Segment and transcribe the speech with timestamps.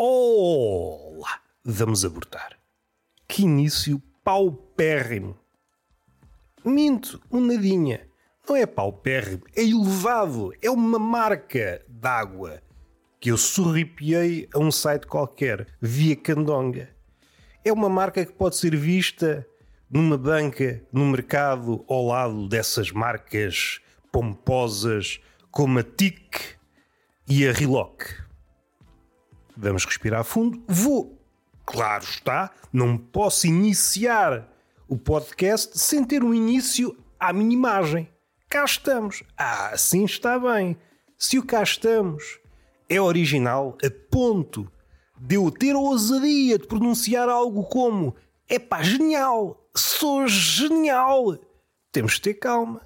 [0.00, 1.40] Olá!
[1.64, 2.56] Vamos abortar.
[3.26, 5.36] Que início paupérrimo.
[6.64, 8.08] Minto, um nadinha.
[8.48, 10.52] Não é paupérrimo, é elevado.
[10.62, 12.62] É uma marca d'água
[13.18, 16.94] que eu sorripiei a um site qualquer, via Candonga.
[17.64, 19.44] É uma marca que pode ser vista
[19.90, 23.80] numa banca, no mercado, ao lado dessas marcas
[24.12, 25.18] pomposas
[25.50, 26.56] como a TIC
[27.28, 28.27] e a Riloc.
[29.60, 30.62] Vamos respirar fundo.
[30.68, 31.20] Vou,
[31.66, 34.48] claro está, não posso iniciar
[34.86, 38.08] o podcast sem ter um início à minha imagem.
[38.48, 39.24] Cá estamos.
[39.36, 40.76] Ah, sim está bem.
[41.18, 42.38] Se o cá estamos
[42.88, 44.70] é original a ponto
[45.20, 48.14] de eu ter a ousadia de pronunciar algo como
[48.48, 51.36] é pá, genial, sou genial.
[51.90, 52.80] Temos de ter calma.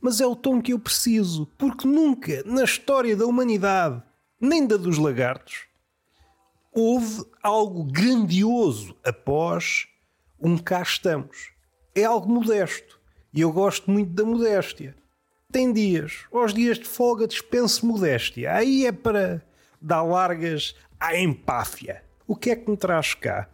[0.00, 4.02] Mas é o tom que eu preciso, porque nunca na história da humanidade,
[4.40, 5.67] nem da dos lagartos,
[6.78, 9.88] houve algo grandioso após
[10.38, 11.50] um cá estamos.
[11.92, 13.00] É algo modesto.
[13.34, 14.94] E eu gosto muito da modéstia.
[15.50, 18.54] Tem dias, aos dias de folga dispenso modéstia.
[18.54, 19.42] Aí é para
[19.80, 22.04] dar largas à empáfia.
[22.28, 23.48] O que é que me traz cá?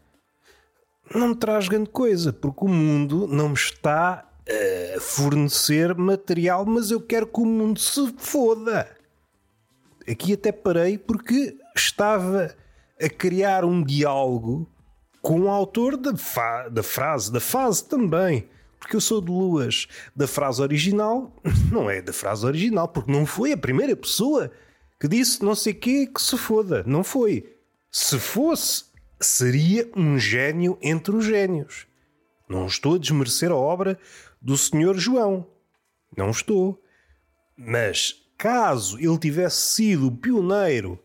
[1.15, 4.29] Não me traz grande coisa, porque o mundo não me está
[4.97, 8.87] a fornecer material, mas eu quero que o mundo se foda.
[10.07, 12.55] Aqui até parei porque estava
[13.01, 14.69] a criar um diálogo
[15.21, 16.13] com o autor da,
[16.69, 18.49] da frase, da fase também
[18.85, 19.89] porque eu sou de Luas.
[20.15, 21.35] Da frase original,
[21.73, 24.51] não é da frase original, porque não foi a primeira pessoa
[25.01, 26.85] que disse não sei quê que se foda.
[26.87, 27.57] Não foi.
[27.91, 28.85] Se fosse,
[29.19, 31.87] seria um gênio entre os gênios.
[32.47, 33.99] Não estou a desmerecer a obra
[34.41, 35.47] do Senhor João.
[36.15, 36.79] Não estou.
[37.57, 40.99] Mas caso ele tivesse sido o pioneiro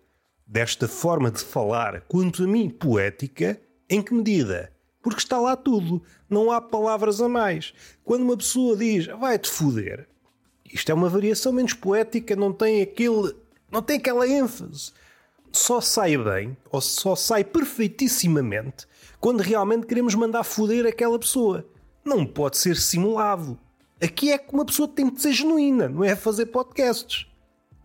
[0.50, 4.74] desta forma de falar, quanto a mim poética, em que medida?
[5.00, 6.02] Porque está lá tudo.
[6.28, 7.72] Não há palavras a mais.
[8.04, 10.10] Quando uma pessoa diz vai-te foder,
[10.74, 13.36] isto é uma variação menos poética, não tem aquele.
[13.72, 14.92] não tem aquela ênfase.
[15.52, 18.88] Só sai bem, ou só sai perfeitissimamente,
[19.20, 21.66] quando realmente queremos mandar foder aquela pessoa.
[22.04, 23.58] Não pode ser simulado.
[24.02, 27.29] Aqui é que uma pessoa tem de ser genuína, não é fazer podcasts.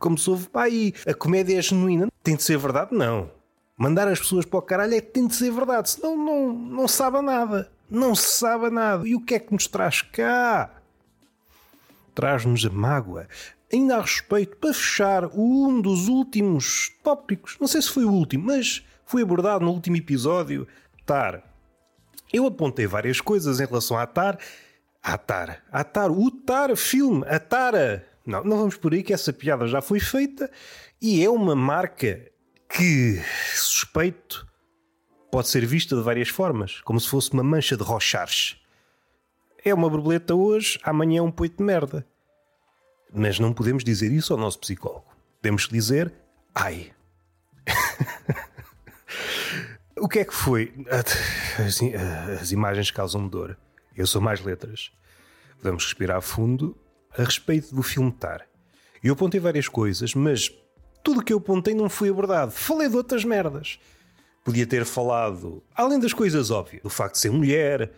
[0.04, 2.94] Como se ouve para aí, a comédia é genuína, tem de ser verdade?
[2.94, 3.30] Não.
[3.74, 6.86] Mandar as pessoas para o caralho é que tem de ser verdade, senão não, não
[6.86, 7.72] sabe nada.
[7.88, 9.08] Não se sabe nada.
[9.08, 10.70] E o que é que nos traz cá?
[12.14, 13.26] Traz-nos a mágoa.
[13.72, 18.48] Ainda a respeito, para fechar, um dos últimos tópicos, não sei se foi o último,
[18.48, 20.68] mas foi abordado no último episódio,
[21.06, 21.42] TAR.
[22.30, 24.36] Eu apontei várias coisas em relação à TAR.
[25.02, 25.62] A TAR.
[25.72, 26.10] A TAR.
[26.10, 27.24] O TAR filme.
[27.26, 28.06] A TARA.
[28.26, 30.50] Não, não vamos por aí que essa piada já foi feita
[31.00, 32.30] e é uma marca
[32.68, 33.20] que,
[33.54, 34.46] suspeito,
[35.30, 38.56] pode ser vista de várias formas, como se fosse uma mancha de rochares.
[39.64, 42.06] É uma borboleta hoje, amanhã é um poito de merda.
[43.12, 45.06] Mas não podemos dizer isso ao nosso psicólogo.
[45.42, 46.12] Que dizer
[46.54, 46.92] ai.
[49.98, 50.72] o que é que foi?
[51.58, 51.80] As,
[52.40, 53.56] as imagens causam-me dor.
[53.96, 54.90] Eu sou mais letras.
[55.62, 56.76] Vamos respirar fundo
[57.16, 58.46] a respeito do filme Tar.
[59.02, 60.50] Eu apontei várias coisas, mas
[61.02, 62.50] tudo o que eu apontei não foi abordado.
[62.50, 63.78] Falei de outras merdas.
[64.42, 67.92] Podia ter falado, além das coisas óbvias, do facto de ser mulher,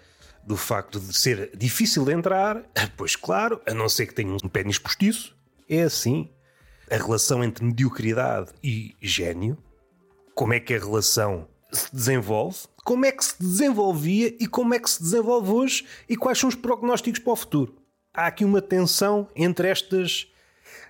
[0.44, 2.62] do facto de ser difícil de entrar,
[2.96, 5.36] pois claro, a não ser que tenha um pênis postiço,
[5.68, 6.30] é assim.
[6.88, 9.58] A relação entre mediocridade e gênio,
[10.34, 14.78] como é que a relação se desenvolve, como é que se desenvolvia e como é
[14.78, 17.85] que se desenvolve hoje e quais são os prognósticos para o futuro.
[18.16, 20.26] Há aqui uma tensão entre estas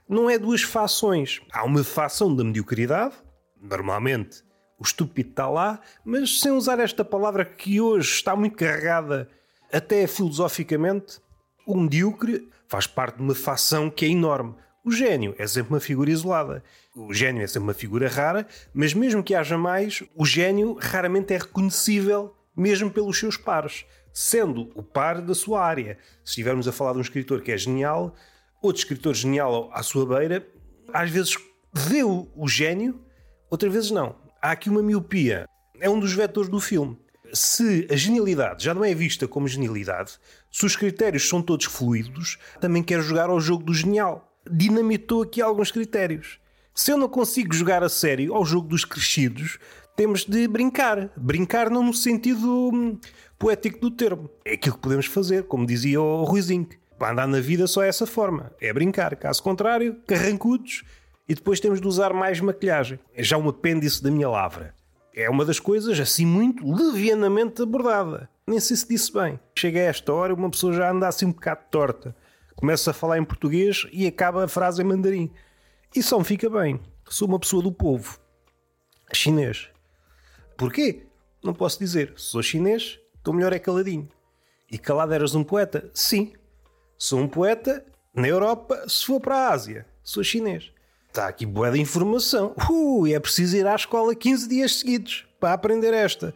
[0.08, 1.40] não é duas fações.
[1.52, 3.16] Há uma fação da mediocridade,
[3.60, 4.44] normalmente
[4.78, 9.28] o estúpido está lá, mas sem usar esta palavra que hoje está muito carregada,
[9.72, 11.18] até filosoficamente,
[11.66, 14.54] o medíocre faz parte de uma fação que é enorme.
[14.84, 16.62] O gênio é sempre uma figura isolada.
[16.94, 21.34] O gênio é sempre uma figura rara, mas mesmo que haja mais, o gênio raramente
[21.34, 23.84] é reconhecível mesmo pelos seus pares,
[24.16, 25.98] sendo o par da sua área.
[26.24, 28.14] Se estivermos a falar de um escritor que é genial,
[28.62, 30.48] outro escritor genial à sua beira,
[30.90, 31.36] às vezes
[31.70, 32.98] vê o, o gênio,
[33.50, 34.16] outras vezes não.
[34.40, 35.44] Há aqui uma miopia.
[35.78, 36.98] É um dos vetores do filme.
[37.30, 40.18] Se a genialidade já não é vista como genialidade,
[40.50, 44.34] se os critérios são todos fluidos, também quer jogar ao jogo do genial.
[44.50, 46.38] Dinamitou aqui alguns critérios.
[46.74, 49.58] Se eu não consigo jogar a sério ao jogo dos crescidos,
[49.96, 51.10] temos de brincar.
[51.16, 52.98] Brincar não no sentido hum,
[53.38, 54.30] poético do termo.
[54.44, 56.68] É aquilo que podemos fazer, como dizia o Ruizinho.
[56.98, 58.52] Para andar na vida só é essa forma.
[58.60, 59.16] É brincar.
[59.16, 60.84] Caso contrário, carrancudos
[61.28, 62.98] e depois temos de usar mais maquilhagem.
[63.14, 64.74] É já um apêndice da minha lavra.
[65.14, 68.28] É uma das coisas assim muito levianamente abordada.
[68.46, 69.40] Nem sei se disse bem.
[69.58, 72.14] Chega a esta hora uma pessoa já anda assim um bocado torta.
[72.54, 75.30] Começa a falar em português e acaba a frase em mandarim.
[75.94, 76.80] E só me fica bem.
[77.08, 78.18] Sou uma pessoa do povo.
[79.12, 79.70] Chinês.
[80.56, 81.06] Porquê?
[81.42, 82.12] Não posso dizer.
[82.16, 84.08] Sou chinês, estou melhor é caladinho.
[84.70, 85.90] E calado eras um poeta?
[85.94, 86.32] Sim.
[86.98, 89.86] Sou um poeta na Europa, se for para a Ásia.
[90.02, 90.72] Sou chinês.
[91.08, 92.54] Está aqui boa de informação.
[92.68, 96.34] Uh, é preciso ir à escola 15 dias seguidos para aprender esta.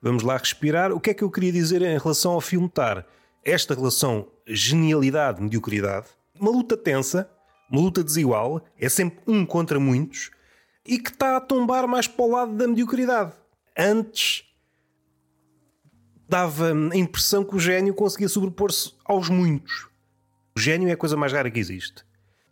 [0.00, 0.92] Vamos lá respirar.
[0.92, 3.06] O que é que eu queria dizer em relação ao filme Tar?
[3.44, 6.06] Esta relação genialidade-mediocridade,
[6.38, 7.28] uma luta tensa,
[7.70, 10.30] uma luta desigual, é sempre um contra muitos
[10.84, 13.32] e que está a tombar mais para o lado da mediocridade.
[13.76, 14.44] Antes
[16.28, 19.86] dava a impressão que o gênio conseguia sobrepor-se aos muitos.
[20.56, 22.04] O gênio é a coisa mais rara que existe.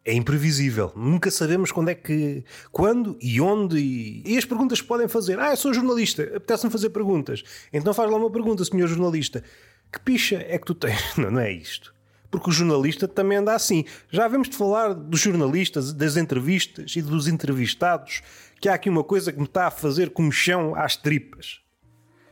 [0.05, 0.93] É imprevisível.
[0.95, 2.45] Nunca sabemos quando é que.
[2.71, 3.79] quando e onde.
[3.79, 5.41] E, e as perguntas que podem fazer.
[5.41, 7.43] Ah, eu sou jornalista, apetece-me fazer perguntas.
[7.73, 9.43] Então faz lá uma pergunta, senhor jornalista.
[9.91, 11.01] Que picha é que tu tens?
[11.17, 11.94] Não, não é isto.
[12.35, 13.85] Porque o jornalista também anda assim.
[14.11, 18.23] Já vemos de falar dos jornalistas, das entrevistas e dos entrevistados,
[18.61, 21.61] que há aqui uma coisa que me está a fazer chão às tripas.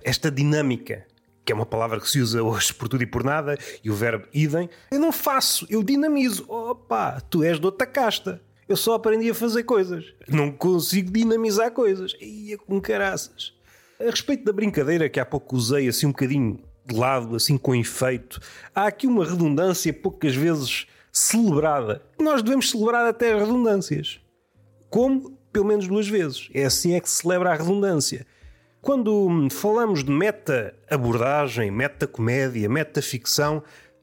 [0.02, 1.06] Esta dinâmica
[1.44, 3.94] que é uma palavra que se usa hoje por tudo e por nada, e o
[3.94, 6.44] verbo idem, eu não faço, eu dinamizo.
[6.48, 8.42] Opa, tu és de outra casta.
[8.68, 10.04] Eu só aprendi a fazer coisas.
[10.28, 12.16] Não consigo dinamizar coisas.
[12.20, 13.54] Ia com caraças.
[14.00, 17.74] A respeito da brincadeira que há pouco usei assim um bocadinho de lado, assim com
[17.74, 18.40] efeito,
[18.74, 22.02] há aqui uma redundância poucas vezes celebrada.
[22.18, 24.20] Nós devemos celebrar até as redundâncias.
[24.88, 25.38] Como?
[25.52, 26.48] Pelo menos duas vezes.
[26.54, 28.26] É assim é que se celebra a redundância.
[28.80, 33.62] Quando falamos de meta-abordagem, meta-comédia, meta-ficção,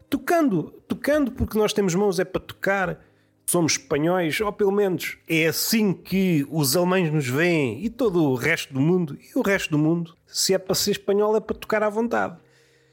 [0.10, 3.00] tocando, tocando porque nós temos mãos é para tocar,
[3.46, 8.36] somos espanhóis, ou pelo menos é assim que os alemães nos veem e todo o
[8.36, 11.58] resto do mundo, e o resto do mundo, se é para ser espanhol é para
[11.58, 12.38] tocar à vontade.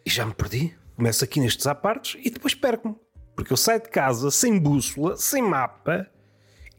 [0.07, 0.73] E já me perdi.
[0.95, 2.95] Começo aqui nestes apartes e depois perco-me.
[3.35, 6.09] Porque eu saio de casa sem bússola, sem mapa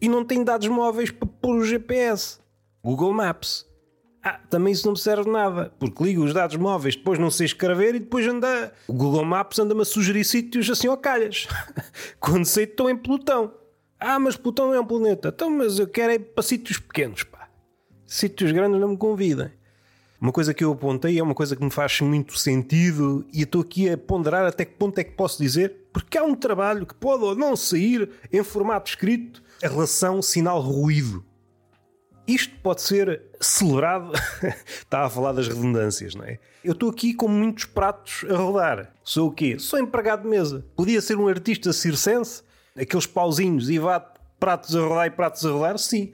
[0.01, 2.39] e não tenho dados móveis para pôr o GPS.
[2.81, 3.67] Google Maps.
[4.23, 7.45] Ah, também isso não me serve nada, porque ligo os dados móveis, depois não sei
[7.45, 8.73] escrever e depois anda.
[8.87, 11.47] O Google Maps anda-me a sugerir sítios assim ao calhas.
[12.19, 13.53] Quando sei que estou em Plutão.
[13.99, 15.29] Ah, mas Plutão é um planeta.
[15.29, 17.49] Então, mas eu quero ir para sítios pequenos, pá.
[18.05, 19.51] Sítios grandes não me convidem.
[20.19, 23.61] Uma coisa que eu apontei é uma coisa que me faz muito sentido e estou
[23.61, 26.95] aqui a ponderar até que ponto é que posso dizer, porque há um trabalho que
[26.95, 31.23] pode ou não sair em formato escrito, a relação sinal-ruído.
[32.27, 34.11] Isto pode ser celebrado.
[34.79, 36.39] Está a falar das redundâncias, não é?
[36.63, 38.93] Eu estou aqui com muitos pratos a rodar.
[39.03, 39.57] Sou o quê?
[39.59, 40.65] Sou empregado de mesa.
[40.75, 42.43] Podia ser um artista circense,
[42.75, 43.99] aqueles pauzinhos e vá
[44.39, 46.11] pratos a rodar e pratos a rodar, sim.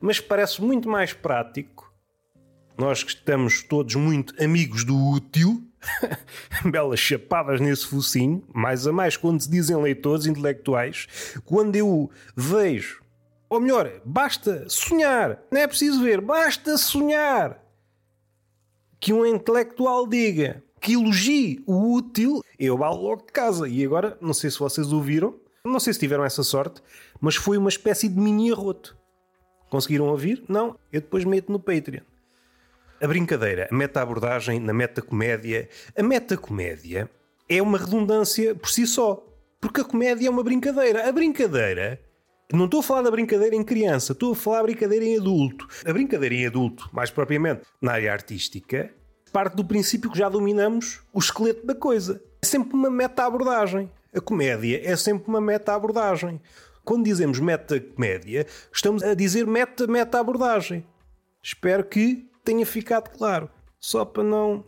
[0.00, 1.89] Mas parece muito mais prático.
[2.80, 5.62] Nós que estamos todos muito amigos do útil,
[6.64, 11.06] belas chapadas nesse focinho, mais a mais quando se dizem leitores intelectuais,
[11.44, 13.02] quando eu vejo
[13.50, 15.42] ou melhor, basta sonhar.
[15.50, 17.62] Não é preciso ver, basta sonhar.
[18.98, 23.68] Que um intelectual diga, que elogie o útil, eu valo logo de casa.
[23.68, 26.80] E agora, não sei se vocês ouviram, não sei se tiveram essa sorte,
[27.20, 28.96] mas foi uma espécie de mini arroto.
[29.68, 30.42] Conseguiram ouvir?
[30.48, 30.78] Não.
[30.90, 32.08] Eu depois meto no Patreon.
[33.02, 35.70] A brincadeira, a meta-abordagem na meta-comédia.
[35.96, 37.08] A meta-comédia
[37.48, 39.26] é uma redundância por si só.
[39.58, 41.08] Porque a comédia é uma brincadeira.
[41.08, 41.98] A brincadeira
[42.52, 45.66] não estou a falar da brincadeira em criança, estou a falar da brincadeira em adulto.
[45.82, 48.90] A brincadeira em adulto, mais propriamente na área artística,
[49.32, 52.22] parte do princípio que já dominamos o esqueleto da coisa.
[52.42, 53.90] É sempre uma meta-abordagem.
[54.14, 56.38] A comédia é sempre uma meta-abordagem.
[56.84, 60.84] Quando dizemos meta-comédia, estamos a dizer meta-meta-abordagem.
[61.42, 63.48] Espero que tenha ficado claro.
[63.78, 64.64] Só para não.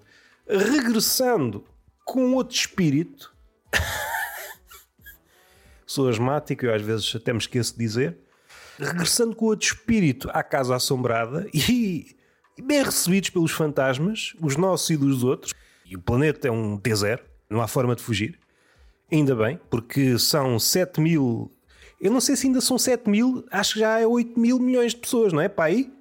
[0.48, 1.64] Regressando
[2.04, 3.34] com outro espírito.
[5.84, 8.18] sou asmático, eu às vezes até me esqueço de dizer.
[8.78, 12.16] Regressando com outro espírito à casa assombrada e,
[12.62, 15.52] bem recebidos pelos fantasmas, os nossos e dos outros.
[15.84, 17.20] E o planeta é um T0,
[17.50, 18.38] não há forma de fugir.
[19.10, 21.50] Ainda bem, porque são 7 mil.
[22.00, 24.92] Eu não sei se ainda são 7 mil, acho que já é 8 mil milhões
[24.92, 25.48] de pessoas, não é?
[25.48, 25.92] Para aí?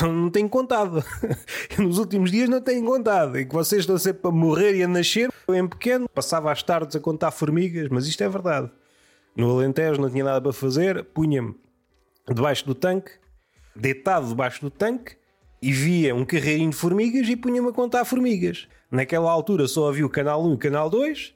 [0.00, 1.04] Não, não tenho contado.
[1.78, 3.38] Nos últimos dias não tenho contado.
[3.38, 5.30] E que vocês estão sempre a morrer e a nascer.
[5.46, 8.70] Eu, em pequeno, passava as tardes a contar formigas, mas isto é verdade.
[9.36, 11.54] No Alentejo não tinha nada para fazer, punha-me
[12.26, 13.12] debaixo do tanque,
[13.74, 15.16] deitado debaixo do tanque,
[15.60, 18.66] e via um carreirinho de formigas e punha-me a contar formigas.
[18.90, 21.34] Naquela altura só havia o canal 1 e o canal 2,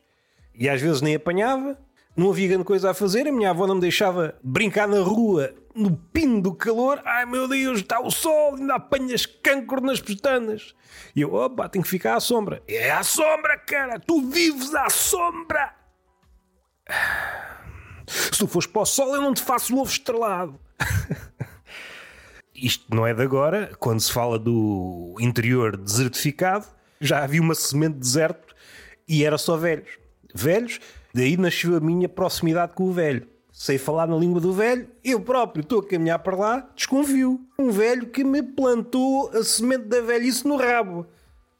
[0.54, 1.78] e às vezes nem apanhava.
[2.16, 5.54] Não havia grande coisa a fazer, a minha avó não me deixava brincar na rua
[5.74, 7.00] no pino do calor.
[7.04, 10.74] Ai meu Deus, está o sol, ainda apanhas cancro nas pestanas.
[11.14, 12.62] E eu, opa, tenho que ficar à sombra.
[12.66, 15.74] É à sombra, cara, tu vives à sombra.
[18.06, 20.58] Se tu fores para o sol, eu não te faço o ovo estrelado.
[22.54, 26.66] Isto não é de agora, quando se fala do interior desertificado,
[27.00, 28.54] já havia uma semente de deserto
[29.08, 29.98] e era só velhos.
[30.34, 30.78] Velhos,
[31.14, 33.26] daí nasceu a minha proximidade com o velho.
[33.52, 37.40] Sei falar na língua do velho, eu próprio estou a caminhar para lá, desconfio.
[37.58, 41.06] Um velho que me plantou a semente da velhice no rabo.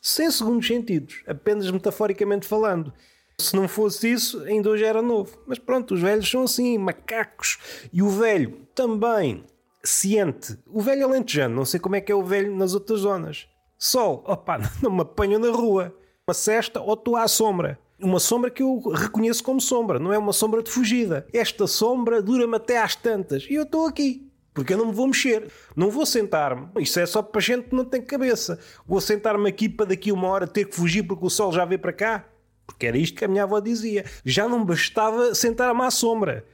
[0.01, 2.93] Sem segundos sentidos, apenas metaforicamente falando.
[3.39, 5.37] Se não fosse isso, ainda hoje era novo.
[5.47, 7.59] Mas pronto, os velhos são assim, macacos.
[7.93, 9.45] E o velho também
[9.83, 10.59] ciente.
[10.67, 13.49] O velho alentejano, não sei como é que é o velho nas outras zonas.
[13.79, 15.95] Sol, opa, não me apanho na rua.
[16.27, 17.79] Uma cesta ou estou à sombra.
[18.03, 21.27] Uma sombra que eu reconheço como sombra, não é uma sombra de fugida.
[21.33, 23.47] Esta sombra dura-me até às tantas.
[23.49, 24.31] E eu estou aqui.
[24.53, 25.51] Porque eu não me vou mexer.
[25.77, 26.69] Não vou sentar-me.
[26.79, 28.59] Isto é só para gente que não tem cabeça.
[28.87, 31.81] Vou sentar-me aqui para daqui uma hora ter que fugir porque o sol já veio
[31.81, 32.25] para cá.
[32.67, 34.05] Porque era isto que a minha avó dizia.
[34.25, 36.45] Já não bastava sentar-me à sombra.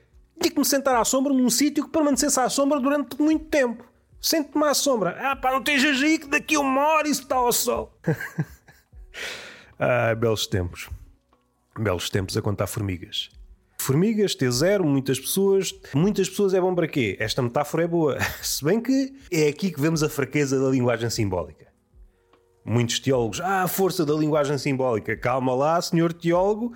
[0.40, 3.84] Tinha que me sentar à sombra num sítio que permanecesse à sombra durante muito tempo.
[4.20, 5.16] Sente-me à sombra.
[5.20, 7.96] Ah, pá, não estejas aí que daqui uma hora isso está ao sol.
[9.78, 10.90] ah, belos tempos.
[11.78, 13.30] Belos tempos a contar formigas.
[13.78, 15.74] Formigas, T0, muitas pessoas.
[15.94, 17.16] Muitas pessoas é bom para quê?
[17.20, 18.18] Esta metáfora é boa.
[18.42, 21.66] Se bem que é aqui que vemos a fraqueza da linguagem simbólica.
[22.64, 25.16] Muitos teólogos, ah, a força da linguagem simbólica.
[25.16, 26.74] Calma lá, senhor teólogo,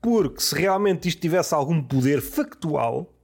[0.00, 3.14] porque se realmente isto tivesse algum poder factual,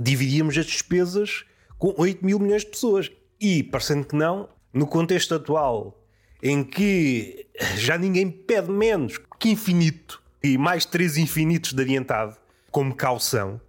[0.00, 1.44] dividíamos as despesas
[1.78, 3.12] com 8 mil milhões de pessoas.
[3.40, 6.04] E, parecendo que não, no contexto atual,
[6.42, 7.46] em que
[7.76, 12.36] já ninguém pede menos que infinito e mais três infinitos de adiantado,
[12.70, 13.60] como calção,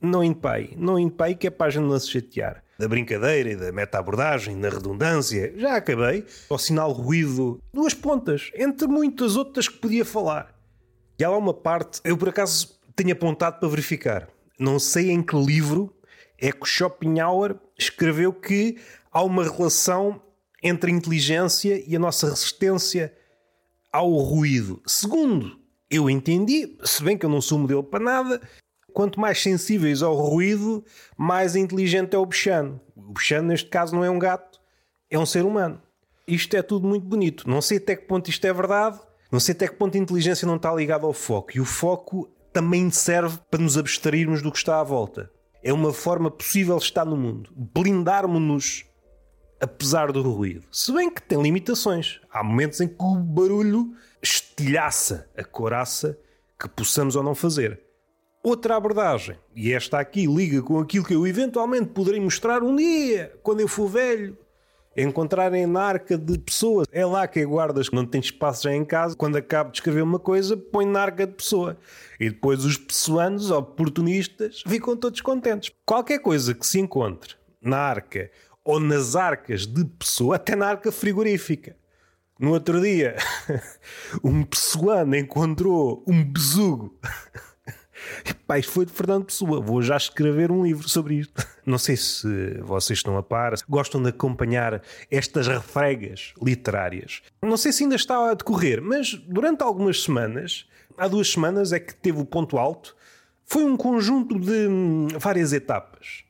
[0.00, 2.62] não impei, não impei que é para a gente não se chatear.
[2.78, 6.24] Da brincadeira e da meta-abordagem, da redundância, já acabei.
[6.50, 10.54] Ao sinal ruído, duas pontas, entre muitas outras que podia falar.
[11.18, 14.28] E há lá uma parte, eu por acaso tenho apontado para verificar.
[14.58, 15.94] Não sei em que livro
[16.38, 18.76] é que Schopenhauer escreveu que
[19.10, 20.20] há uma relação
[20.62, 23.14] entre a inteligência e a nossa resistência
[23.90, 24.82] ao ruído.
[24.86, 25.58] Segundo,
[25.90, 28.40] eu entendi, se bem que eu não sou modelo para nada,
[28.92, 30.84] quanto mais sensíveis ao ruído,
[31.16, 32.80] mais inteligente é o bichano.
[32.94, 34.60] O bichano, neste caso, não é um gato,
[35.10, 35.80] é um ser humano.
[36.26, 37.48] Isto é tudo muito bonito.
[37.48, 38.98] Não sei até que ponto isto é verdade,
[39.30, 41.56] não sei até que ponto a inteligência não está ligada ao foco.
[41.56, 45.30] E o foco também serve para nos abstrairmos do que está à volta
[45.66, 47.50] é uma forma possível de estar no mundo.
[47.56, 48.84] Blindarmos-nos
[49.60, 50.64] apesar do ruído.
[50.70, 52.20] Se bem que tem limitações.
[52.30, 53.92] Há momentos em que o barulho
[54.26, 56.18] estilhaça a coraça
[56.58, 57.80] que possamos ou não fazer.
[58.42, 63.32] Outra abordagem, e esta aqui liga com aquilo que eu eventualmente poderei mostrar um dia,
[63.42, 64.38] quando eu for velho,
[64.96, 66.86] encontrarem na arca de pessoas.
[66.90, 69.16] É lá que guardas, não tem espaço já em casa.
[69.16, 71.76] Quando acabo de escrever uma coisa, põe na arca de pessoa.
[72.18, 75.70] E depois os pessoanos, oportunistas, ficam todos contentes.
[75.84, 78.30] Qualquer coisa que se encontre na arca
[78.64, 81.76] ou nas arcas de pessoa, até na arca frigorífica.
[82.38, 83.16] No outro dia,
[84.22, 86.98] um pessoano encontrou um besugo
[88.46, 89.60] Pai, foi de Fernando Pessoa.
[89.60, 91.46] Vou já escrever um livro sobre isto.
[91.64, 97.22] Não sei se vocês estão a par, gostam de acompanhar estas refregas literárias.
[97.42, 100.66] Não sei se ainda está a decorrer, mas durante algumas semanas,
[100.96, 102.96] há duas semanas é que teve o ponto alto,
[103.44, 106.24] foi um conjunto de hum, várias etapas.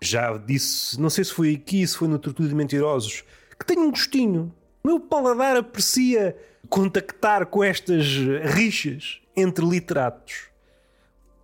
[0.00, 3.24] Já disse, não sei se foi aqui, se foi no Tortuga de Mentirosos,
[3.58, 4.54] que tenho um gostinho.
[4.86, 6.36] Meu paladar aprecia
[6.68, 8.06] contactar com estas
[8.44, 10.44] rixas entre literatos.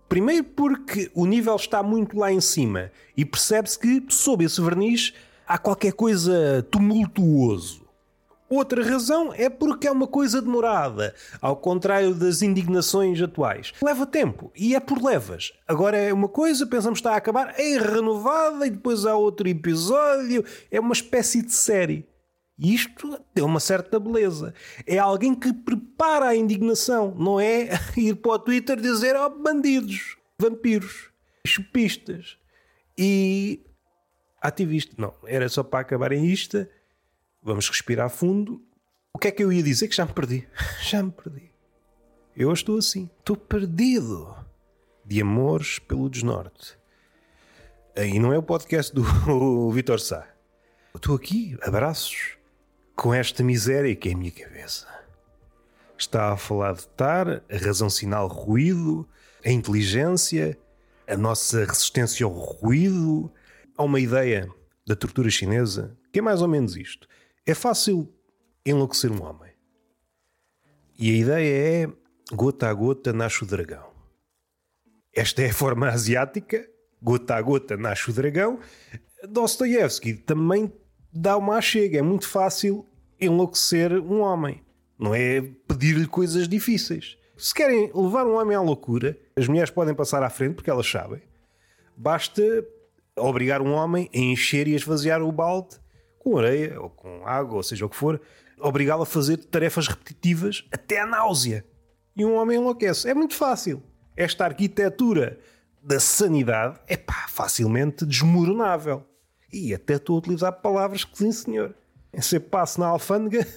[0.07, 5.13] Primeiro porque o nível está muito lá em cima e percebe-se que, sob esse verniz,
[5.45, 7.85] há qualquer coisa tumultuoso.
[8.49, 13.73] Outra razão é porque é uma coisa demorada, ao contrário das indignações atuais.
[13.81, 15.51] Leva tempo e é por levas.
[15.67, 20.45] Agora é uma coisa, pensamos está a acabar, é renovada e depois há outro episódio.
[20.71, 22.12] É uma espécie de série.
[22.63, 24.53] Isto tem uma certa beleza.
[24.87, 27.67] É alguém que prepara a indignação, não é
[27.97, 31.11] ir para o Twitter dizer oh, bandidos, vampiros,
[31.45, 32.37] chupistas
[32.97, 33.59] e
[34.41, 34.95] ativistas.
[34.97, 36.65] Não, era só para acabar em isto.
[37.41, 38.65] Vamos respirar fundo.
[39.13, 40.47] O que é que eu ia dizer que já me perdi?
[40.81, 41.51] Já me perdi.
[42.35, 44.35] Eu estou assim, estou perdido
[45.05, 46.77] de amores pelo desnorte.
[47.95, 49.03] E não é o podcast do
[49.69, 50.27] Vitor Sá.
[50.95, 52.37] Estou aqui, abraços
[52.95, 54.87] com esta miséria que é a minha cabeça.
[55.97, 59.07] Está a falar de estar, a razão sinal ruído,
[59.45, 60.57] a inteligência,
[61.07, 63.31] a nossa resistência ao ruído.
[63.77, 64.49] Há uma ideia
[64.85, 67.07] da tortura chinesa que é mais ou menos isto:
[67.45, 68.13] é fácil
[68.65, 69.51] enlouquecer um homem.
[70.97, 73.91] E a ideia é gota a gota nasce o dragão.
[75.13, 76.67] Esta é a forma asiática,
[77.01, 78.59] gota a gota nasce o dragão.
[79.27, 80.71] Dostoiévski também
[81.13, 81.99] dá uma chega.
[81.99, 82.85] É muito fácil
[83.19, 84.61] enlouquecer um homem.
[84.97, 87.17] Não é pedir-lhe coisas difíceis.
[87.37, 90.89] Se querem levar um homem à loucura, as mulheres podem passar à frente porque elas
[90.89, 91.21] sabem.
[91.95, 92.41] Basta
[93.17, 95.77] obrigar um homem a encher e a esvaziar o balde
[96.19, 98.19] com areia ou com água, ou seja o que for,
[98.59, 101.65] obrigá-lo a fazer tarefas repetitivas até a náusea.
[102.15, 103.09] E um homem enlouquece.
[103.09, 103.83] É muito fácil.
[104.15, 105.39] Esta arquitetura
[105.81, 109.05] da sanidade é pá, facilmente desmoronável.
[109.53, 111.75] E até estou a utilizar palavras que sim, senhor.
[112.11, 113.47] Você passa na alfândega,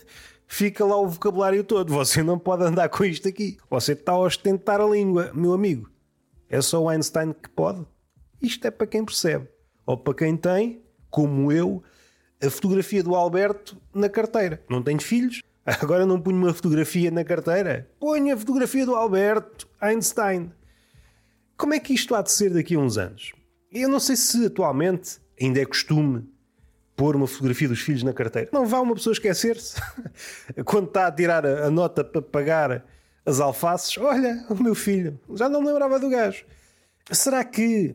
[0.46, 1.90] fica lá o vocabulário todo.
[1.94, 3.56] Você não pode andar com isto aqui.
[3.70, 5.90] Você está a ostentar a língua, meu amigo.
[6.50, 7.84] É só o Einstein que pode?
[8.42, 9.48] Isto é para quem percebe.
[9.86, 11.82] Ou para quem tem, como eu,
[12.42, 14.62] a fotografia do Alberto na carteira.
[14.68, 15.42] Não tenho filhos?
[15.64, 17.90] Agora não ponho uma fotografia na carteira?
[17.98, 20.52] Ponho a fotografia do Alberto Einstein.
[21.56, 23.32] Como é que isto há de ser daqui a uns anos?
[23.72, 26.28] Eu não sei se atualmente ainda é costume
[26.96, 28.48] pôr uma fotografia dos filhos na carteira.
[28.52, 29.80] Não vá uma pessoa esquecer-se
[30.64, 32.84] quando está a tirar a, nota para pagar
[33.24, 33.98] as alfaces.
[33.98, 36.44] Olha, o meu filho, já não me lembrava do gajo.
[37.10, 37.94] Será que,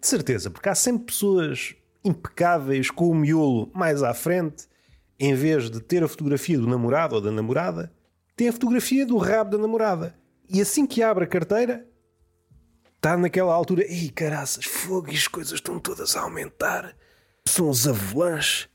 [0.00, 4.66] de certeza, porque há sempre pessoas impecáveis com o miolo mais à frente,
[5.18, 7.92] em vez de ter a fotografia do namorado ou da namorada,
[8.34, 10.14] tem a fotografia do rabo da namorada.
[10.48, 11.86] E assim que abre a carteira,
[12.98, 16.94] está naquela altura, ei caraças, fogo e as coisas estão todas a aumentar.
[17.46, 18.68] São os avelãs,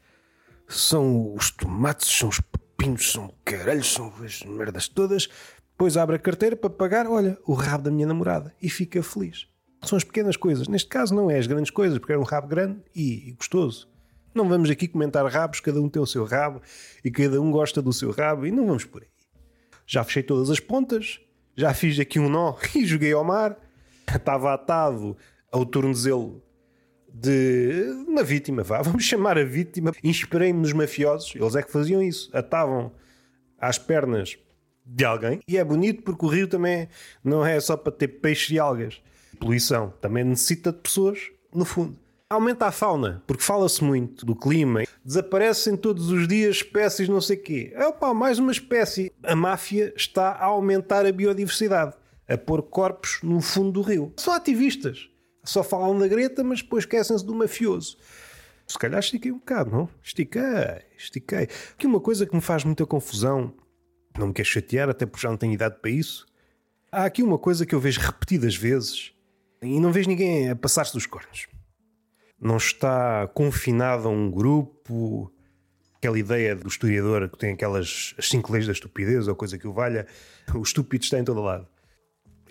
[0.67, 5.29] são os tomates, são os pepinos, são caralhos, são as merdas todas.
[5.71, 9.47] Depois abre a carteira para pagar, olha, o rabo da minha namorada e fica feliz.
[9.83, 10.69] São as pequenas coisas.
[10.69, 13.89] Neste caso não é as grandes coisas, porque era um rabo grande e gostoso.
[14.33, 16.61] Não vamos aqui comentar rabos, cada um tem o seu rabo
[17.03, 19.09] e cada um gosta do seu rabo e não vamos por aí.
[19.85, 21.19] Já fechei todas as pontas,
[21.55, 23.57] já fiz aqui um nó e joguei ao mar.
[24.07, 25.15] Estava atado
[25.51, 26.41] ao tornozelo
[27.13, 29.91] de uma vítima, vá, vamos chamar a vítima.
[30.03, 32.91] Inspirei-me nos mafiosos, eles é que faziam isso, atavam
[33.59, 34.37] às pernas
[34.85, 35.39] de alguém.
[35.47, 36.89] E é bonito porque o rio também
[37.23, 39.01] não é só para ter peixe e algas
[39.43, 39.93] poluição.
[40.01, 41.97] Também necessita de pessoas no fundo.
[42.29, 44.83] Aumenta a fauna, porque fala-se muito do clima.
[45.05, 47.73] Desaparecem todos os dias espécies não sei quê.
[47.77, 49.11] Opa, mais uma espécie.
[49.21, 51.93] A máfia está a aumentar a biodiversidade,
[52.33, 54.13] a pôr corpos no fundo do rio.
[54.17, 55.09] São ativistas.
[55.43, 57.97] Só falam da Greta, mas depois esquecem-se do mafioso.
[58.65, 59.89] Se calhar estiquei um bocado, não?
[60.01, 60.41] Estiquei,
[60.97, 61.47] estiquei.
[61.73, 63.53] Aqui uma coisa que me faz muita confusão,
[64.17, 66.25] não me quer chatear, até porque já não tenho idade para isso.
[66.91, 69.11] Há aqui uma coisa que eu vejo repetidas vezes
[69.61, 71.47] e não vejo ninguém a passar-se dos cornos.
[72.39, 75.31] Não está confinado a um grupo.
[75.95, 79.67] Aquela ideia do historiador que tem aquelas as cinco leis da estupidez ou coisa que
[79.67, 80.05] o valha,
[80.53, 81.65] o estúpido está em todo lado.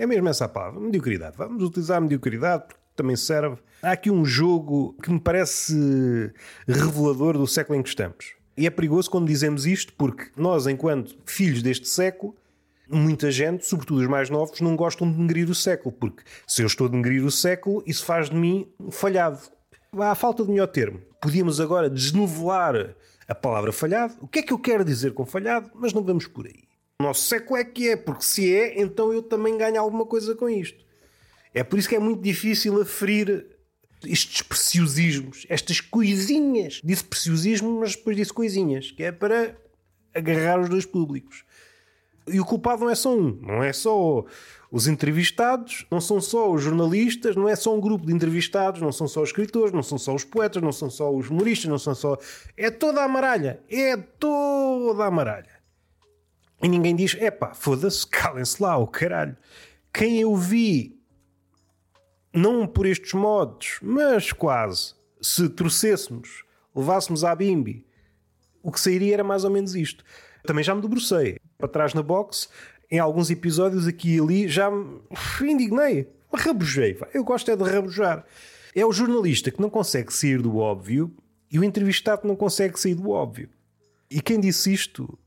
[0.03, 1.37] É mesmo essa a palavra, mediocridade.
[1.39, 3.57] Vamos utilizar a mediocridade porque também serve.
[3.81, 6.33] Há aqui um jogo que me parece
[6.67, 8.35] revelador do século em que estamos.
[8.57, 12.35] E é perigoso quando dizemos isto porque nós, enquanto filhos deste século,
[12.91, 16.67] muita gente, sobretudo os mais novos, não gostam de negrir o século, porque se eu
[16.67, 19.39] estou a negrir o século, isso faz de mim falhado.
[19.97, 21.01] Há falta de melhor termo.
[21.21, 22.97] Podíamos agora desnovelar
[23.29, 24.15] a palavra falhado.
[24.21, 25.71] O que é que eu quero dizer com falhado?
[25.77, 26.72] Mas não vamos por aí.
[27.03, 30.37] O nosso século é que é, porque se é, então eu também ganho alguma coisa
[30.37, 30.85] com isto.
[31.53, 33.45] É por isso que é muito difícil aferir
[34.05, 36.81] estes preciosismos, estas coisinhas.
[36.85, 39.57] Disse preciosismo, mas depois disse coisinhas, que é para
[40.15, 41.45] agarrar os dois públicos.
[42.29, 44.25] E o culpado não é só um, não é só
[44.71, 48.93] os entrevistados, não são só os jornalistas, não é só um grupo de entrevistados, não
[48.93, 51.79] são só os escritores, não são só os poetas, não são só os humoristas, não
[51.79, 52.17] são só.
[52.57, 53.61] É toda a maralha.
[53.69, 55.52] É toda a maralha.
[56.63, 59.37] E ninguém diz: epá, foda-se, calem-se lá, o caralho.
[59.93, 60.99] Quem eu vi,
[62.33, 66.45] não por estes modos, mas quase, se trouxéssemos,
[66.75, 67.85] levássemos à bimbi,
[68.63, 70.05] o que sairia era mais ou menos isto.
[70.45, 72.49] Também já me debrucei para trás na box,
[72.91, 75.03] em alguns episódios aqui e ali, já me
[75.43, 76.99] indignei, rabujei.
[77.13, 78.25] Eu gosto é de rabujar.
[78.75, 81.15] É o jornalista que não consegue sair do óbvio
[81.51, 83.51] e o entrevistado não consegue sair do óbvio.
[84.11, 85.19] E quem disse isto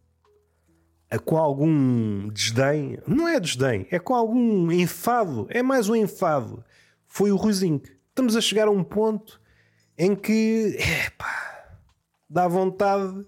[1.18, 6.64] com algum desdém, não é desdém, é com algum enfado, é mais um enfado,
[7.08, 7.82] foi o Ruizinho.
[8.10, 9.42] Estamos a chegar a um ponto
[9.98, 11.76] em que, epá,
[12.30, 13.26] dá vontade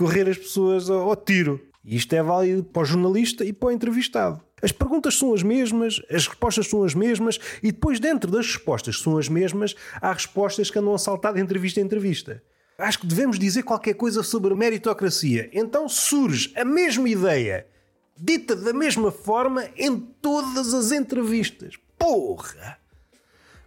[0.00, 1.60] correr as pessoas ao tiro.
[1.84, 4.40] E isto é válido para o jornalista e para o entrevistado.
[4.62, 8.96] As perguntas são as mesmas, as respostas são as mesmas, e depois, dentro das respostas
[8.96, 12.42] que são as mesmas, há respostas que andam a saltar de entrevista em entrevista.
[12.80, 15.50] Acho que devemos dizer qualquer coisa sobre meritocracia.
[15.52, 17.66] Então surge a mesma ideia,
[18.16, 21.74] dita da mesma forma, em todas as entrevistas.
[21.98, 22.78] Porra!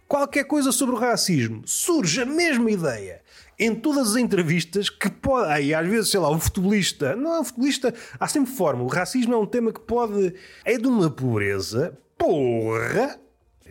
[0.06, 3.22] Qualquer coisa sobre o racismo, surge a mesma ideia
[3.58, 5.50] em todas as entrevistas que pode.
[5.50, 7.16] Aí, às vezes, sei lá, o futebolista.
[7.16, 8.82] Não é o futebolista, há sempre forma.
[8.82, 10.34] O racismo é um tema que pode.
[10.64, 11.98] É de uma pobreza.
[12.18, 13.18] Porra!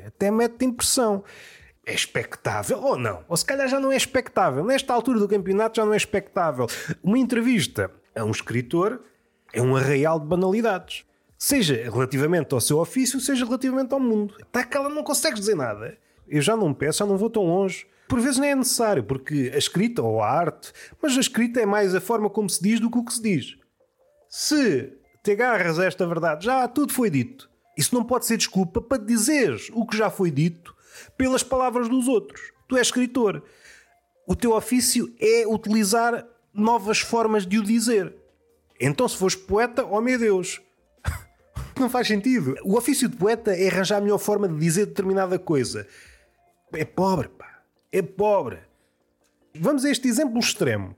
[0.05, 1.23] Até mete impressão.
[1.85, 3.25] É expectável ou não?
[3.27, 4.63] Ou se calhar já não é expectável.
[4.63, 6.65] Nesta altura do campeonato já não é expectável.
[7.03, 9.01] Uma entrevista a um escritor
[9.51, 11.05] é um arraial de banalidades.
[11.37, 14.33] Seja relativamente ao seu ofício, seja relativamente ao mundo.
[14.39, 15.97] Está que ela não consegue dizer nada.
[16.25, 17.85] Eu já não peço, já não vou tão longe.
[18.07, 21.65] Por vezes nem é necessário, porque a escrita ou a arte, mas a escrita é
[21.65, 23.57] mais a forma como se diz do que o que se diz.
[24.29, 27.49] Se te agarras a esta verdade, já tudo foi dito.
[27.77, 30.72] Isso não pode ser desculpa para dizeres o que já foi dito
[31.17, 32.51] pelas palavras dos outros.
[32.67, 33.43] Tu és escritor.
[34.27, 38.15] O teu ofício é utilizar novas formas de o dizer.
[38.79, 40.61] Então, se fores poeta, oh meu Deus,
[41.79, 42.55] não faz sentido.
[42.63, 45.87] O ofício de poeta é arranjar a melhor forma de dizer determinada coisa.
[46.73, 47.61] É pobre, pá.
[47.91, 48.59] É pobre.
[49.55, 50.95] Vamos a este exemplo extremo.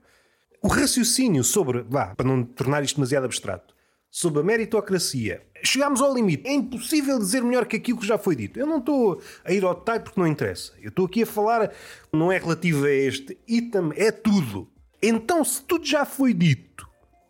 [0.62, 3.75] O raciocínio sobre, vá, para não tornar isto demasiado abstrato,
[4.16, 5.42] sobre a meritocracia.
[5.62, 6.48] Chegámos ao limite.
[6.48, 8.58] É impossível dizer melhor que aquilo que já foi dito.
[8.58, 10.72] Eu não estou a ir ao detalhe porque não interessa.
[10.80, 11.70] Eu estou aqui a falar,
[12.10, 14.70] não é relativo a este item, é tudo.
[15.02, 16.88] Então, se tudo já foi dito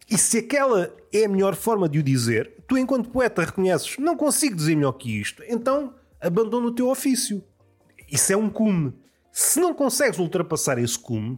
[0.08, 4.16] e se aquela é a melhor forma de o dizer, tu, enquanto poeta, reconheces não
[4.16, 7.42] consigo dizer melhor que isto, então abandona o teu ofício.
[8.08, 8.94] Isso é um cume.
[9.32, 11.36] Se não consegues ultrapassar esse cume,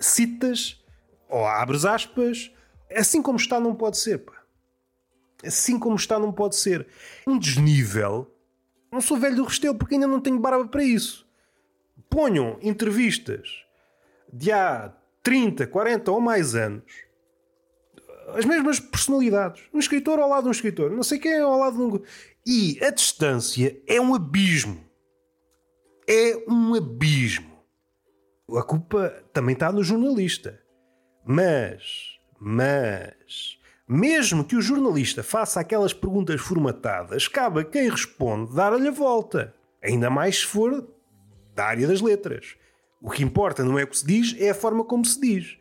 [0.00, 0.84] citas
[1.28, 2.50] ou abres aspas,
[2.92, 4.18] assim como está, não pode ser.
[4.18, 4.37] Pá.
[5.44, 6.86] Assim como está, não pode ser.
[7.26, 8.30] Um desnível.
[8.90, 11.26] Não sou velho do Restelo porque ainda não tenho barba para isso.
[12.08, 13.64] Ponham entrevistas
[14.32, 16.84] de há 30, 40 ou mais anos.
[18.34, 19.62] As mesmas personalidades.
[19.72, 20.90] Um escritor ao lado de um escritor.
[20.90, 22.02] Não sei quem é ao lado de um.
[22.46, 24.84] E a distância é um abismo.
[26.06, 27.58] É um abismo.
[28.56, 30.62] A culpa também está no jornalista.
[31.24, 33.57] Mas, mas,
[33.88, 39.54] mesmo que o jornalista faça aquelas perguntas formatadas, cabe a quem responde dar-lhe a volta.
[39.82, 40.86] Ainda mais se for
[41.54, 42.56] da área das letras.
[43.00, 45.56] O que importa não é o que se diz, é a forma como se diz.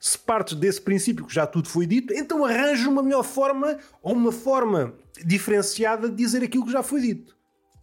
[0.00, 4.14] Se partes desse princípio que já tudo foi dito, então arranja uma melhor forma ou
[4.14, 7.36] uma forma diferenciada de dizer aquilo que já foi dito.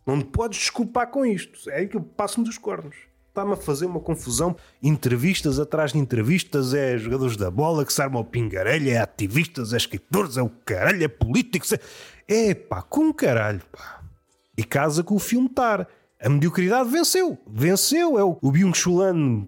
[0.06, 1.70] Não te podes desculpar com isto.
[1.70, 3.07] É que eu passo-me dos cornos.
[3.38, 4.56] Está-me a fazer uma confusão.
[4.82, 9.78] Entrevistas atrás de entrevistas, é jogadores da bola que se armam pingarelho, é ativistas, é
[9.78, 11.72] escritores, é o caralho, é políticos.
[12.28, 14.02] É, pá, com caralho, pá.
[14.58, 15.88] E casa com o filme tar.
[16.20, 17.38] A mediocridade venceu.
[17.46, 18.18] Venceu.
[18.18, 19.04] É o, o Byung-Chul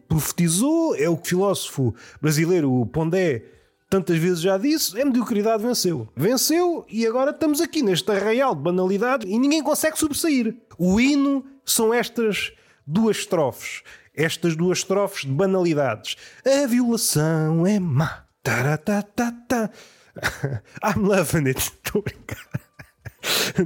[0.08, 3.43] profetizou, é o filósofo brasileiro Pondé
[3.89, 6.08] tantas vezes já disse, a mediocridade venceu.
[6.15, 10.56] Venceu e agora estamos aqui neste arraial de banalidade e ninguém consegue sobressair.
[10.78, 12.54] O hino são estas
[12.89, 13.84] duas estrofes.
[14.15, 16.17] Estas duas estrofes de banalidades.
[16.45, 18.25] A violação é má.
[18.43, 19.71] Taratatata.
[20.84, 21.60] I'm loving it.
[21.60, 22.49] Estou a brincar.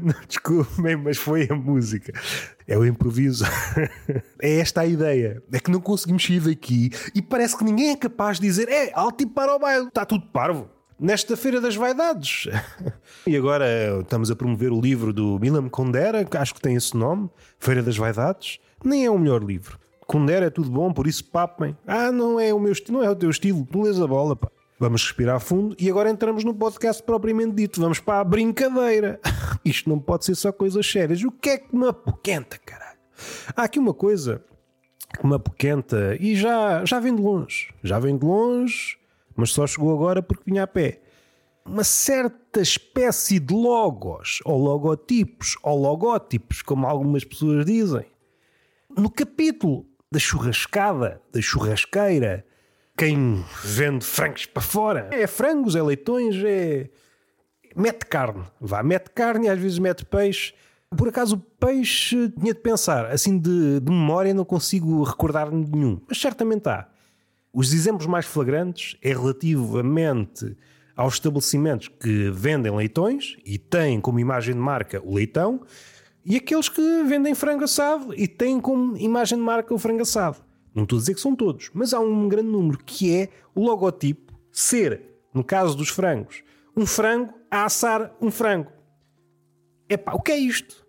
[0.01, 2.13] Não, desculpem, mas foi a música.
[2.67, 3.45] É o improviso.
[4.41, 5.41] É esta a ideia.
[5.51, 8.91] É que não conseguimos sair daqui e parece que ninguém é capaz de dizer é
[8.93, 9.87] alto e para o baile.
[9.87, 10.69] Está tudo parvo.
[10.99, 12.47] Nesta Feira das Vaidades.
[13.25, 13.65] E agora
[14.01, 17.95] estamos a promover o livro do Milam Kundera, acho que tem esse nome, Feira das
[17.95, 18.59] Vaidades.
[18.83, 19.79] Nem é o melhor livro.
[20.05, 21.77] Kundera é tudo bom, por isso papem.
[21.87, 23.65] Ah, não é o meu estilo, não é o teu estilo.
[23.65, 24.49] Tu lês a bola, pá.
[24.79, 27.79] Vamos respirar fundo e agora entramos no podcast propriamente dito.
[27.79, 29.19] Vamos para a brincadeira.
[29.63, 31.23] Isto não pode ser só coisas sérias.
[31.23, 32.97] O que é que me apoquenta, caralho?
[33.55, 34.43] Há aqui uma coisa
[35.17, 37.73] que me apoquenta e já, já vem de longe.
[37.83, 38.97] Já vem de longe,
[39.35, 40.99] mas só chegou agora porque vinha a pé.
[41.65, 48.05] Uma certa espécie de logos, ou logotipos, ou logótipos, como algumas pessoas dizem.
[48.95, 52.45] No capítulo da churrascada, da churrasqueira,
[52.95, 55.09] quem vende frangos para fora.
[55.11, 56.89] É frangos, é leitões, é.
[57.75, 58.43] mete carne.
[58.61, 60.53] Vá, mete carne e às vezes mete peixe.
[60.95, 65.71] Por acaso o peixe tinha de pensar, assim de, de memória não consigo recordar-me de
[65.71, 66.87] nenhum, mas certamente há.
[67.51, 70.55] Os exemplos mais flagrantes é relativamente
[70.95, 75.61] aos estabelecimentos que vendem leitões e têm como imagem de marca o leitão,
[76.25, 80.37] e aqueles que vendem frango assado e têm como imagem de marca o frango assado.
[80.73, 83.63] Não estou a dizer que são todos, mas há um grande número que é o
[83.63, 85.01] logotipo ser,
[85.33, 86.43] no caso dos frangos,
[86.75, 88.71] um frango a assar um frango.
[89.89, 90.85] Epá, o que é isto?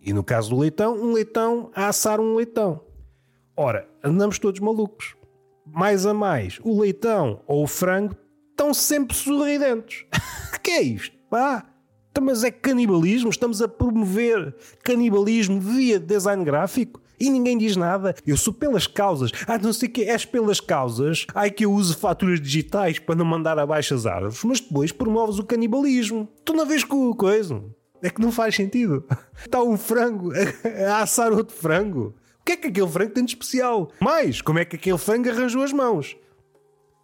[0.00, 2.80] E no caso do leitão, um leitão a assar um leitão.
[3.56, 5.16] Ora, andamos todos malucos.
[5.66, 8.16] Mais a mais, o leitão ou o frango
[8.50, 10.06] estão sempre sorridentes.
[10.68, 11.16] que é isto?
[11.30, 11.66] Pá,
[12.20, 13.30] mas é canibalismo?
[13.30, 17.00] Estamos a promover canibalismo via design gráfico?
[17.20, 18.14] E ninguém diz nada.
[18.26, 19.32] Eu sou pelas causas.
[19.46, 21.26] Ah, não sei que és pelas causas.
[21.34, 24.42] Ai que eu uso faturas digitais para não mandar abaixo as árvores.
[24.44, 26.28] Mas depois promoves o canibalismo.
[26.44, 27.60] Tu não vês com coisa.
[28.00, 29.04] É que não faz sentido.
[29.44, 30.30] Está um frango
[30.88, 32.14] a assar outro frango.
[32.40, 33.90] O que é que aquele frango tem de especial?
[34.00, 36.16] Mais, como é que aquele frango arranjou as mãos?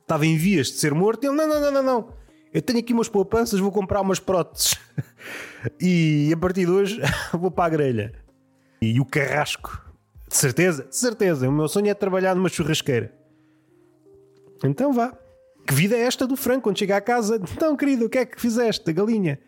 [0.03, 2.09] Estava em vias de ser morto e ele, não, não, não, não, não.
[2.55, 4.79] Eu tenho aqui umas poupanças, vou comprar umas próteses.
[5.81, 7.01] e a partir de hoje
[7.35, 8.12] vou para a grelha.
[8.81, 9.83] E o carrasco.
[10.29, 10.85] De certeza?
[10.85, 11.49] De certeza.
[11.49, 13.12] O meu sonho é trabalhar numa churrasqueira.
[14.62, 15.12] Então vá.
[15.67, 17.40] Que vida é esta do frango quando chega à casa?
[17.57, 18.88] Então, querido, o que é que fizeste?
[18.88, 19.40] A galinha.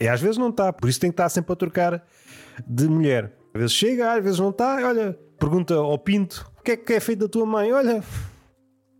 [0.00, 2.06] E às vezes não está, por isso tem que estar sempre a trocar
[2.66, 3.32] de mulher.
[3.52, 4.76] Às vezes chega, às vezes não está.
[4.76, 7.72] Olha, pergunta ao Pinto: o que é que é feito da tua mãe?
[7.72, 8.02] Olha,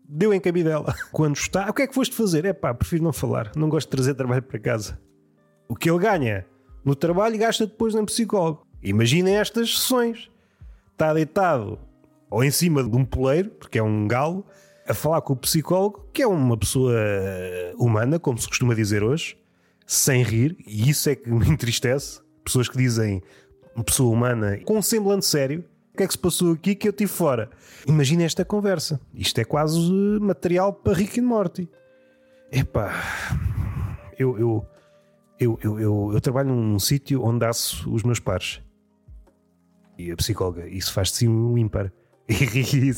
[0.08, 0.94] deu em cabidela.
[1.12, 2.44] Quando está, o que é que foste fazer?
[2.44, 5.00] É pá, prefiro não falar, não gosto de trazer trabalho para casa.
[5.68, 6.46] O que ele ganha
[6.84, 8.66] no trabalho gasta depois em psicólogo.
[8.82, 10.30] Imaginem estas sessões:
[10.92, 11.78] está deitado
[12.30, 14.44] ou em cima de um poleiro, porque é um galo,
[14.86, 16.94] a falar com o psicólogo, que é uma pessoa
[17.78, 19.36] humana, como se costuma dizer hoje
[19.86, 22.20] sem rir, e isso é que me entristece.
[22.44, 23.22] Pessoas que dizem
[23.74, 25.64] uma pessoa humana com um semblante sério.
[25.94, 27.48] O que é que se passou aqui que eu tive fora?
[27.86, 29.00] Imagina esta conversa.
[29.14, 29.78] Isto é quase
[30.20, 31.70] material para Rick e Morty.
[32.50, 32.92] Epá,
[34.18, 34.66] eu, eu,
[35.38, 38.60] eu, eu, eu, eu trabalho num sítio onde aço os meus pares.
[39.96, 41.92] E a psicóloga, isso faz de si um ímpar.
[42.28, 42.92] E,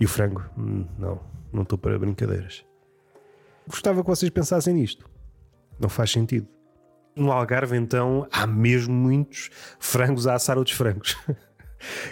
[0.00, 1.20] e o frango, hum, não,
[1.52, 2.64] não estou para brincadeiras.
[3.68, 5.08] Gostava que vocês pensassem nisto.
[5.78, 6.48] Não faz sentido.
[7.14, 11.16] No Algarve, então, há mesmo muitos frangos a assar outros frangos.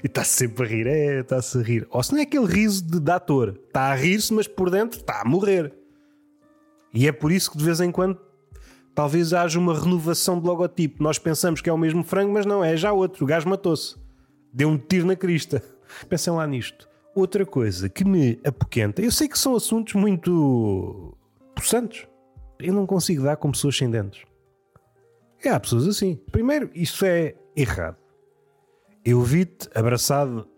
[0.02, 1.86] e está sempre a rir, é, está-se a rir.
[1.90, 4.98] Ou se não é aquele riso de, de ator, está a rir-se, mas por dentro
[4.98, 5.72] está a morrer.
[6.94, 8.18] E é por isso que de vez em quando
[8.94, 11.02] talvez haja uma renovação de logotipo.
[11.02, 13.24] Nós pensamos que é o mesmo frango, mas não é, já outro.
[13.24, 13.96] O gajo matou-se,
[14.52, 15.62] deu um tiro na crista.
[16.08, 16.88] Pensem lá nisto.
[17.14, 21.16] Outra coisa que me apoquenta, eu sei que são assuntos muito
[21.54, 22.06] possantes,
[22.58, 24.22] eu não consigo dar com pessoas sem dentes.
[25.44, 26.18] É, há pessoas assim.
[26.30, 27.96] Primeiro, isso é errado.
[29.04, 30.48] Eu vi-te abraçado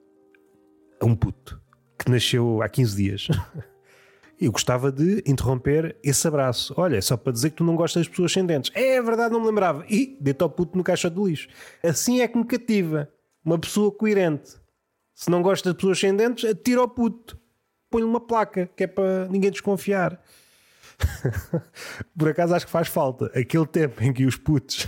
[1.00, 1.58] a um puto
[1.98, 3.28] que nasceu há 15 dias.
[4.38, 6.74] Eu gostava de interromper esse abraço.
[6.76, 8.70] Olha, é só para dizer que tu não gostas das pessoas sem dentes.
[8.74, 9.86] É verdade, não me lembrava.
[9.88, 11.48] E deita o puto no caixa de lixo.
[11.82, 13.08] Assim é que me cativa.
[13.42, 14.56] Uma pessoa coerente.
[15.14, 17.40] Se não gosta de pessoas sem dentes, atira o puto.
[17.88, 20.20] Põe-lhe uma placa, que é para ninguém desconfiar.
[22.16, 23.26] Por acaso acho que faz falta.
[23.34, 24.86] Aquele tempo em que os putos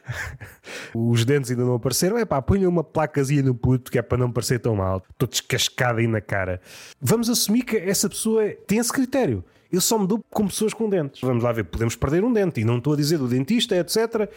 [0.94, 4.18] os dentes ainda não apareceram, é pá, ponha uma placazinha no puto que é para
[4.18, 5.02] não parecer tão mal.
[5.10, 6.60] Estou descascado aí na cara.
[7.00, 9.44] Vamos assumir que essa pessoa tem esse critério.
[9.70, 11.20] Eu só me dou com pessoas com dentes.
[11.20, 12.60] Vamos lá ver, podemos perder um dente.
[12.60, 14.30] E não estou a dizer do dentista, etc.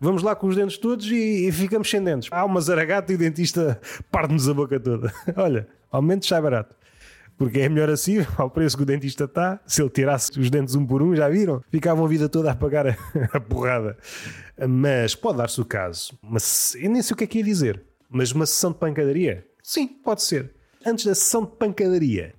[0.00, 2.28] Vamos lá com os dentes todos e, e ficamos sem dentes.
[2.32, 5.12] Há uma zaragata e o dentista parte-nos a boca toda.
[5.36, 6.74] Olha, ao menos sai barato
[7.42, 9.58] porque é melhor assim, ao preço que o dentista está.
[9.66, 11.60] Se ele tirasse os dentes um por um, já viram?
[11.72, 12.96] Ficavam a vida toda a pagar a,
[13.34, 13.98] a porrada.
[14.68, 16.16] Mas pode dar-se o caso.
[16.22, 17.82] Mas eu nem sei o que é que ia dizer.
[18.08, 19.44] Mas uma sessão de pancadaria?
[19.60, 20.54] Sim, pode ser.
[20.86, 22.32] Antes da sessão de pancadaria,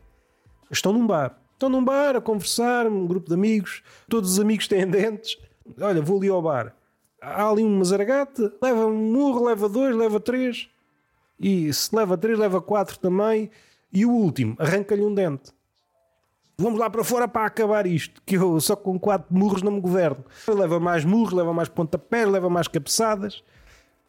[0.71, 1.37] estão num bar.
[1.51, 3.83] Estão num bar a conversar, um grupo de amigos.
[4.07, 5.37] Todos os amigos têm dentes.
[5.81, 6.73] Olha, vou ali ao bar.
[7.21, 8.53] Há ali uma zaragata.
[8.61, 10.69] Leva um murro, leva dois, leva três.
[11.37, 13.51] E se leva três, leva quatro também.
[13.93, 15.51] E o último, arranca-lhe um dente.
[16.58, 19.82] Vamos lá para fora para acabar isto, que eu só com quatro murros não me
[19.82, 20.23] governo.
[20.47, 23.43] Leva mais murros, leva mais pontapés, leva mais cabeçadas.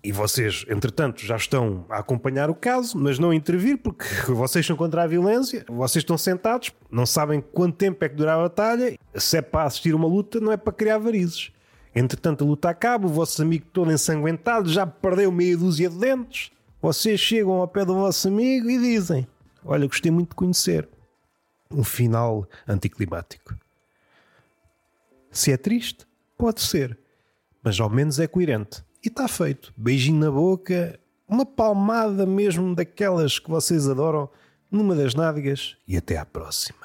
[0.03, 4.77] E vocês, entretanto, já estão a acompanhar o caso, mas não intervir, porque vocês são
[4.77, 8.99] contra a violência, vocês estão sentados, não sabem quanto tempo é que dura a batalha,
[9.15, 11.51] se é para assistir uma luta, não é para criar varizes.
[11.95, 16.51] Entretanto, a luta acaba, o vosso amigo todo ensanguentado já perdeu meia dúzia de dentes.
[16.83, 19.27] Vocês chegam ao pé do vosso amigo e dizem:
[19.65, 20.89] Olha, gostei muito de conhecer.
[21.71, 23.57] Um final anticlimático.
[25.31, 26.97] Se é triste, pode ser,
[27.63, 28.85] mas ao menos é coerente.
[29.03, 29.73] E está feito.
[29.77, 34.29] Beijinho na boca, uma palmada mesmo daquelas que vocês adoram,
[34.71, 36.84] numa das nádegas e até à próxima.